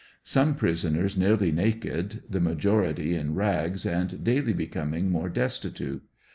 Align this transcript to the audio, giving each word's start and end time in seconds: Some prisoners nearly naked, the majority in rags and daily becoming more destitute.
Some 0.23 0.55
prisoners 0.55 1.15
nearly 1.15 1.51
naked, 1.51 2.23
the 2.27 2.39
majority 2.39 3.13
in 3.13 3.35
rags 3.35 3.85
and 3.85 4.23
daily 4.23 4.53
becoming 4.53 5.11
more 5.11 5.29
destitute. 5.29 6.01